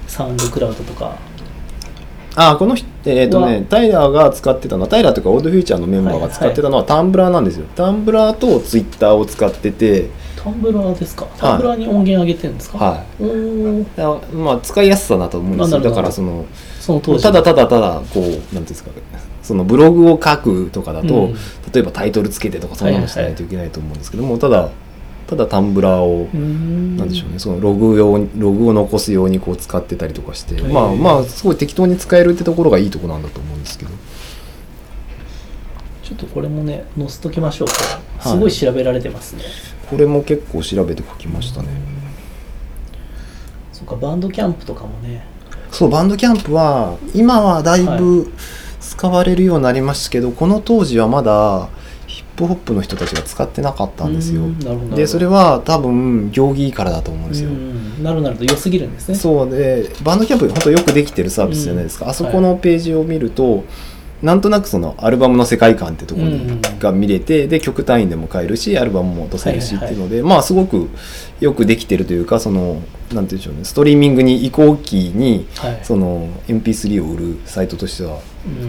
[0.07, 1.17] サウンドクラウドとか。
[2.39, 3.49] あこの人えっ、とは。
[3.49, 7.65] ねタイラーが使ってたのはタイラーとかオールドフューチャーのメンバーが使ってたのはタンブラーなんですよ。
[7.75, 10.09] タンブラーとツイッターを使ってて。
[10.35, 11.25] タンブラーですか？
[11.37, 13.23] タンブラーに音源上げてるんですか、はい。
[13.23, 13.85] おー。
[13.97, 15.79] あまあ使いやすさだと思うんですよ。
[15.79, 16.45] だからその
[16.79, 18.91] その当時ただただただこうなんていうんですか
[19.47, 21.33] そのブログを書くとかだと、うん。
[21.71, 24.69] 例えばタイトルつけてとかそういうのしないといけないと思うんですけども、ただ
[25.25, 26.97] ただタンブラーを、うん。
[26.97, 33.91] なんでしょうねそのログ用にログを残すようにこう使ってたりとかして、まあまあすごい適当に使えるってところがいいところなんだと思うんですけど。
[36.03, 37.73] ちょっとこれもね載せときましょうか。
[38.19, 38.33] はい。
[38.33, 39.43] すごい調べられてますね、
[39.89, 41.67] これも結構調べて書きましたね。
[43.73, 45.25] そっかバンドキャンプとかもね。
[45.69, 48.31] そうバンドキャンプは今はだいぶ
[48.97, 51.69] 使われるようになりましたけど、この当時はまだ
[52.07, 54.41] ヒップホップの人たちが使ってなかったんですよ。
[54.95, 59.15] でそれは多分行儀からだと思うんですよ、うんなるなると良すぎるんですね。
[59.15, 63.63] そうでバンドキャンプ本当よくできてるサービスじゃないですか、うんあそこのページを見ると、
[64.21, 66.61] なんとなくそのアルバムの世界観ってところうん。
[66.79, 70.89] が見れて、で曲単位でも買えるしアルバムも落とせるしっはいはいていうので、まあすごく
[71.39, 72.81] よくできてるというかそのなんて
[73.11, 75.79] 言うんでしょうねストリーミングに移行期にはい。
[75.83, 78.19] その MP3 を売るサイトとしてはうん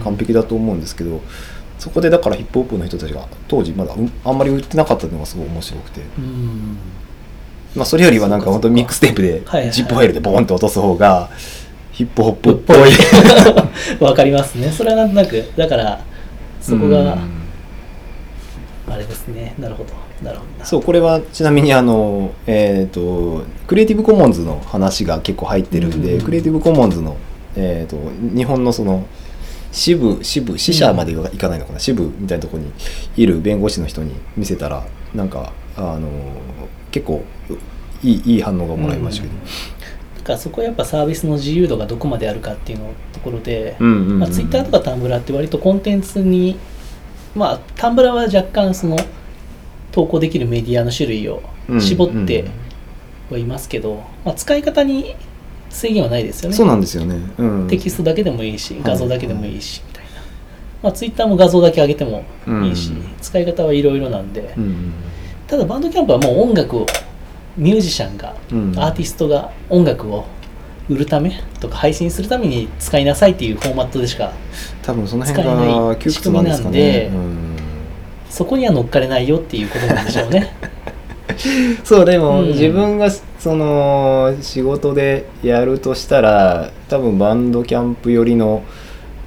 [0.03, 1.21] 完璧だと思うんですけど、
[1.79, 6.79] そこでだからヒップホップの人たちが当時まだうんあんまり売ってなかったのがすごい面白くて、うん。
[7.77, 11.31] まあ、それよりはなんか本当ミックステープでジップファイルでボーンって落とす方が
[11.93, 12.79] ヒップホップっぽい。
[14.03, 14.71] わかりますね。
[14.71, 15.45] それはなんとなく。
[15.57, 16.01] だから
[16.61, 17.19] そこがうん。
[18.93, 19.55] あれですね。
[19.59, 19.91] なるほど。
[20.23, 20.65] なるほど。
[20.65, 26.23] そうこれはちなみにあのえっ、とクリエイティブコモンズの話が結構入ってるんで、うん。
[26.23, 27.17] クリエイティブコモンズの
[27.57, 27.97] えっ、と
[28.37, 29.07] 日本のその
[29.73, 32.73] 支部支部支社まではいかないのかな、支部みたいなところに
[33.17, 36.09] いる弁護士の人に見せたらなんかあの
[36.91, 37.25] 結構
[38.03, 39.35] いいいい反応がもらいましたけど、
[40.19, 46.59] だからそこはやっぱサービスの自由度がどこまであるかっていうのところで、うんうんうんまあ、ツイッターとかタンブラーって割とコンテンツに
[47.35, 48.97] まあタンブラーは若干その
[49.93, 51.43] 投稿できるメディアの種類を
[51.81, 52.45] 絞って
[53.31, 55.17] はいますけど、まあ、使い方に
[55.71, 56.57] 制限はないですよね。
[56.57, 58.83] そうなんですよね、うん、テキストだけでもいいしはい。
[58.85, 60.11] 画像だけでもいいしみたいな、
[60.83, 62.25] まあ、ツイッターも画像だけ上げても
[62.65, 63.05] いいし、うん。
[63.21, 64.93] 使い方はいろいろなんで、うんうん。
[65.47, 66.87] ただバンドキャンプはもう音楽を
[67.57, 68.79] ミュージシャンが、うん。
[68.79, 70.25] アーティストが音楽を
[70.89, 74.33] 売るためとか配信するために使いなさいっていうフォーマットでしか
[74.83, 76.75] 多分その辺使えないが窮屈なんですかね。
[76.75, 77.57] 仕組みなんでうん。
[78.31, 80.55] そこには乗っかれないよっていうことなんでしょうね
[81.85, 82.49] そうでも、うん。
[82.49, 88.63] 自分がその仕事でやるとしたら多分バンドキャンプ寄りの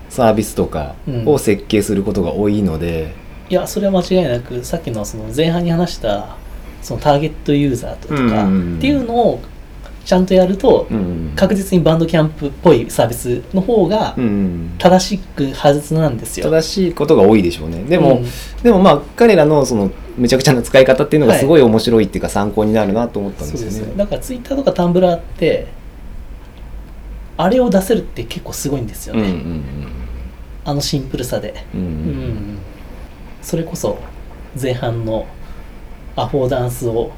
[0.09, 1.27] サービスとかうん。
[1.27, 3.13] を設計することが多いので、
[3.49, 6.37] いやそれは間違いなくさっきのその前半に話した
[6.81, 8.77] そのターゲットユーザーとかうんうんうん。
[8.77, 9.41] っていうのを
[10.03, 16.49] ちゃんとやるとうん確実にバンドキャンプっぽいサービスの方がうん正しくはずなんですよ。
[16.49, 17.83] 正しいことが多いでしょうね。
[17.83, 18.25] でも、うん。
[18.63, 23.71] でもまあ彼らのそのめちゃくちゃな使い方っていうのがすごい面白いっていうか参考になるなと思ったんですよね。
[23.71, 23.97] そうですね。
[23.97, 25.67] だからツイッターとかタンブラーって
[27.37, 29.63] あれを出せるって結構すごいんですようんうね、ん
[30.63, 32.57] あのシンプルさで、うんううんん。
[33.41, 33.97] それこそ
[34.61, 35.25] 前半の
[36.15, 37.11] アフォーダンスを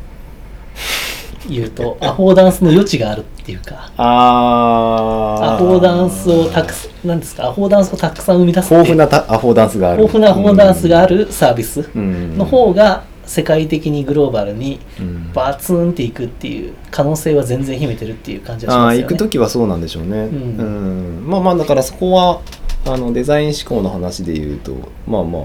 [1.50, 3.92] 言うとアフォーダンスの余地があるっていうか。
[3.98, 5.46] あー。
[5.56, 10.04] アフォーダンスをたくさんなんですかアフォーダンスをたくさん生み出す豊富なたアフォーダンスがある。
[10.04, 12.38] 豊富なアフォーダンスがあるサービスうん。
[12.38, 15.32] の方が世界的にグローバルにうん。
[15.34, 19.04] バツンっていくっていう可能性は全然秘めてるっていう感じがしああますよね。
[19.04, 20.30] 行く時はそうなんでしょうね、ん。
[20.30, 21.24] うん。
[21.28, 22.42] まあまあだからそこは
[22.86, 24.74] あのデザイン思考の話で言うと
[25.08, 25.44] まあまあ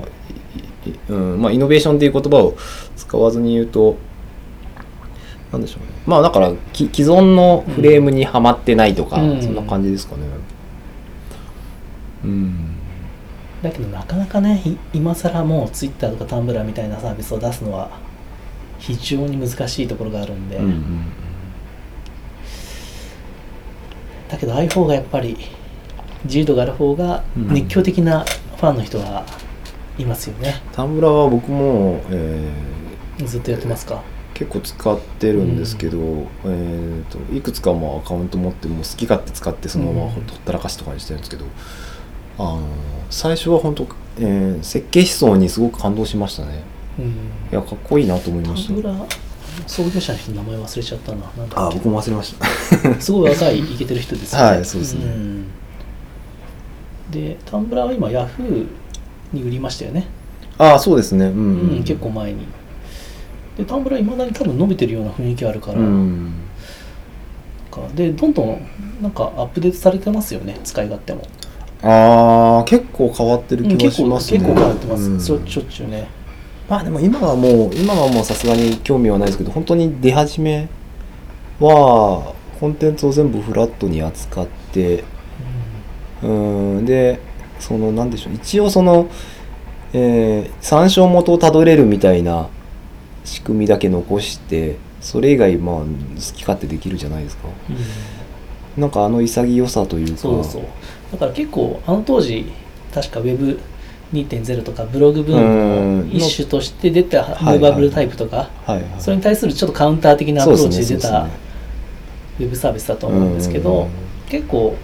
[1.08, 1.42] うん。
[1.42, 2.56] まあ、イノベーションっていう言葉を
[2.96, 3.96] 使わずに言うと
[5.52, 5.88] なんでしょうね。
[6.06, 9.42] まあだからき既存のフレームにはまってないとか、うん。
[9.42, 10.22] そんな感じですかね。
[12.24, 12.74] うん。
[13.62, 17.90] だけどなかなかねい今更もう Twitter とか Tumblr みたいなサービスを出すのは
[18.78, 21.04] 非常に難しいところがあるんで、うんうん。
[24.28, 25.36] だけど iPhone がやっぱり
[26.24, 27.48] 自由度がある方がうん。
[27.54, 29.24] 熱狂的なファンの人が
[29.96, 34.00] いますよね、タンブラーは僕も、えーずっとやってますか？
[34.38, 35.98] 結構使ってるんですけど、
[36.44, 40.10] えー、といくつかもアカウント持ってもう好き勝手使ってそのままうん。
[40.12, 41.44] ほったらかしとかにしてるんですけど、
[42.38, 42.62] あの
[43.10, 43.88] 最初は本当、
[44.20, 46.62] えー設計思想にすごく感動しましたね。
[47.00, 47.06] うん。
[47.06, 47.10] い
[47.50, 49.18] やかっこいいなと思いました。
[49.66, 51.18] 創業者の人の名前忘れちゃったな。
[51.18, 52.46] なんあ僕も忘れました。
[53.02, 54.44] すごい若いイケてる人ですよね。
[54.54, 55.04] はいそうですね。
[55.04, 55.46] ん。
[57.10, 58.66] で、タンブラーは今、ヤフー
[59.32, 60.06] に売りましたよね。
[60.58, 61.26] ああそうですね。
[61.26, 62.46] うん、うん結構前に。
[63.58, 66.32] でタンブラーいまだに多分伸びてるような雰囲気あるから、うん。
[67.70, 68.66] かでどんどん
[69.02, 71.22] なんかアップデートされてますよね使い勝手も。
[71.82, 74.38] ああ結構変わってる気がしますね。
[74.38, 75.20] 結構変わってます、うん。
[75.20, 76.08] しょっちゅうね。
[76.68, 80.68] まあでも今はもう今はもうさすがに興味はないですけど本当に出始め
[81.60, 85.04] はコンテンツを全部フラットに扱って
[86.22, 86.26] う
[86.80, 86.86] ん。
[86.86, 87.20] で
[87.58, 88.34] そのなんでしょう。
[88.34, 89.08] 一応その、
[89.92, 92.48] えー参照元をたどれるみたいな
[93.24, 95.84] 仕組みだけ残してそれ以外まあ好
[96.34, 97.48] き勝手できるじゃないですか。
[97.68, 97.72] う
[98.78, 98.80] ん。
[98.80, 100.16] なんかあの潔さというか。
[100.16, 100.62] そうそう
[101.12, 102.52] だから結構あの当時
[102.92, 108.84] 確か Web2.0 とかブログブームの一種として出たはいムーバブルタイプとか、はいはい。
[108.98, 113.88] それに対するちょっとカウンター的なアプローチで出たウェブサービスだと思うんですけど、うん。
[114.28, 114.76] 結構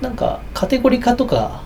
[0.00, 1.62] なんかカテゴリ化とか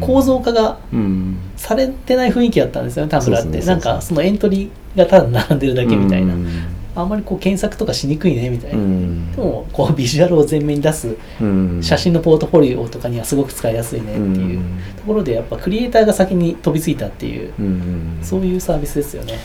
[0.00, 1.36] 構造化がうん。
[1.56, 9.30] されてない雰囲気だったんですよねタンブラーって、なんかそのエントリーがただ並んでるだけみたいな、うんあんまりこう検索とかしにくいねみたいな、うん。
[9.32, 11.82] でもこうビジュアルを前面に出すうん。
[11.82, 14.62] 写真のポートフォリオとかにはすごく使いやすいねっていう
[14.96, 19.38] ところでやっぱクリエイターが先に飛びついたっていう、うんそういうサービスですよね。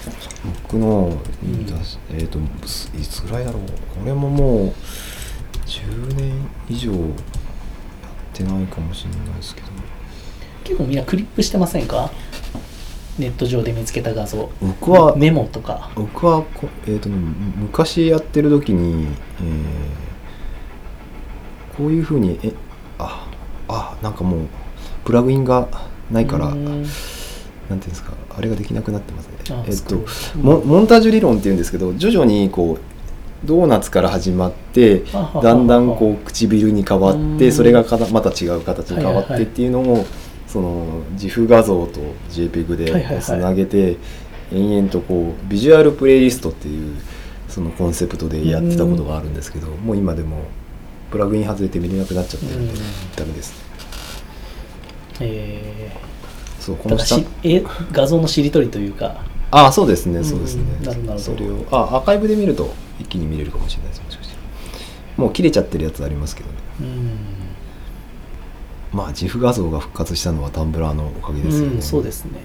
[0.63, 1.19] 僕の、ん。
[2.17, 3.61] えっ、とすいつぐらいだろう。
[4.01, 4.73] 俺ももう
[5.65, 6.31] 10年
[6.69, 7.01] 以上やっ
[8.33, 9.70] てないかもしれないですけど
[10.63, 12.11] 結構みんなクリップしてませんか？
[13.19, 14.49] ネット上で見つけた画像。
[14.61, 15.91] 僕はメモとか。
[15.95, 19.07] 僕はこ、えーと昔やってる時に、
[19.39, 20.11] えー
[21.77, 22.51] こういうふうにえ
[22.99, 23.27] あ
[23.67, 24.39] あなんかもう
[25.05, 25.67] プラグインが
[26.11, 26.69] ないからなんてい
[27.71, 29.33] うんですかあれができなくなってますね。
[29.49, 30.65] あえっとスクロール。
[30.65, 35.03] モモンタージュ理論っていうんですけど徐々にこうドーナツから始まって
[35.41, 37.37] だんだんこう唇に変わっうん。
[37.39, 40.05] てそれがまた違う形に変わってっていうのを
[40.51, 43.95] その自負画像と JPEG でつなげて
[44.51, 46.97] 延々とこうビジュアルプレイリストっていう
[47.47, 50.43] そのコンセプトでやってたことがあるんですけどもう今でも
[51.09, 52.79] プラグイン外れて見れなくなっちゃってるんでうん。
[53.15, 53.53] ダメです。
[55.21, 55.91] え
[56.59, 59.23] そうこの下しえ画像のしりとりというか。
[59.51, 61.37] ああそうですねそうですね、うんなるほどなるほど。
[61.37, 64.35] それをあアーカイブで見ると一気に見れるかもしれないですもしかして。
[65.15, 66.55] もう切れちゃってるやつありますけどね。
[66.81, 67.50] うん
[68.91, 72.39] まあ自負画像が復活したのはタンブラーのおかげですよね、うん、そうですね。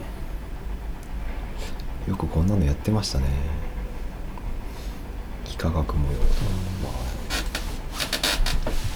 [2.08, 3.24] よくこんなのやってましたね。
[5.52, 6.30] 幾何学模様とか、
[6.84, 6.90] ま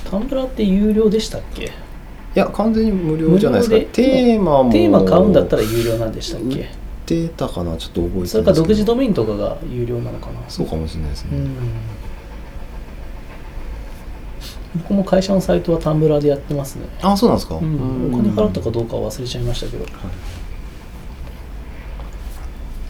[0.06, 0.10] あ。
[0.10, 1.64] タンブラーって有料でしたっけ？
[1.64, 1.68] い
[2.36, 3.76] や完全に無料じゃないですか。
[3.94, 4.70] テーマも。
[4.70, 6.70] テーマ買うんだったら有料なんでしたっ売っけ
[7.06, 7.76] てたかな？
[7.76, 10.40] ちょっと覚えてないそれか独自ドメインとかが有料なのかな？
[10.48, 11.56] そうかもしれないですね、うん
[14.76, 19.86] 僕も会社のサイトはタンブラーでやってますね、あそうなんですか、うん、お金払ったかどうかは忘れちゃいましたけど。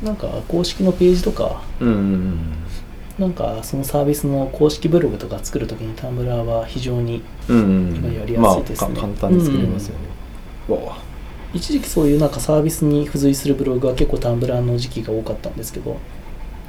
[0.03, 2.39] なんか公式のページとかうんうんうん
[3.19, 7.23] なんかそのサービスの公式ブログとか作るときに Tumblr は非常に
[8.17, 8.95] やりやすいですね。
[8.95, 10.07] まあ、か簡単に作れますよね、
[11.53, 15.99] 一時期そういうなんかサービスに付随するブログは結構 Tumblr の時期が多かったんですけど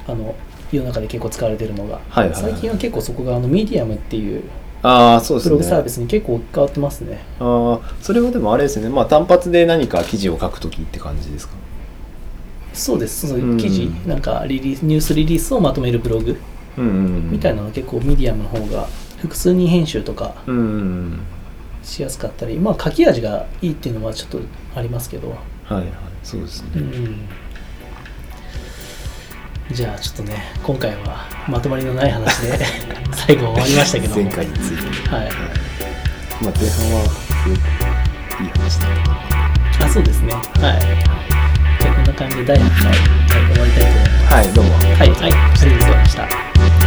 [0.06, 0.34] あの
[0.70, 2.42] 世の中で結構使われてるのが、はいはいはい。
[2.52, 4.42] 最近は結構そこがあのミディアムっていう
[4.82, 5.50] ああそうですね。
[5.50, 7.24] ブログサービスに結構置き換わってますね。
[7.38, 8.88] ああそれはでもあれですね。
[8.88, 11.54] まあ単発で何か記事を書くときって感じですか？
[12.74, 13.28] そうです。
[13.28, 16.36] そういう記事、うんなんかリリースニュースリリースをまとめるブログ
[16.76, 20.34] みたいなのは結構ミディアムの方が複数人編集とか
[21.84, 22.58] しやすかったり。
[22.58, 24.40] まあ書き味がいいっていうのはちょっと
[24.74, 25.36] ありますけど、は
[25.70, 25.86] いはい。
[26.24, 27.16] そうですね、うん、
[29.72, 32.58] じゃあちょっとね今回はまとまりのない話で
[33.26, 34.22] 最後は終わりましたけども。
[34.22, 35.08] 前回について。
[35.08, 35.30] はい。
[36.42, 37.58] まあ前半はすごく
[38.42, 38.90] いい話だっ
[39.78, 40.34] たあそうですね。
[40.34, 40.42] はい。
[41.80, 42.92] じゃあこんな感じで第8回
[43.54, 44.34] 終わりたいと思います。
[44.34, 44.74] はいどうも。
[44.74, 46.81] はい、はい、ありがとうございました